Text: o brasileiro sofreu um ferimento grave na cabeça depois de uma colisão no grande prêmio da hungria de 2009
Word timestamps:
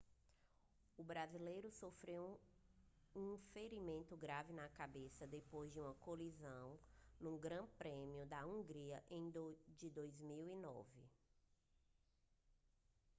o 0.97 1.03
brasileiro 1.03 1.69
sofreu 1.69 2.41
um 3.15 3.37
ferimento 3.53 4.17
grave 4.17 4.51
na 4.51 4.67
cabeça 4.69 5.27
depois 5.27 5.71
de 5.71 5.79
uma 5.79 5.93
colisão 5.93 6.79
no 7.19 7.37
grande 7.37 7.69
prêmio 7.77 8.25
da 8.25 8.43
hungria 8.43 9.05
de 9.77 9.91
2009 9.91 10.87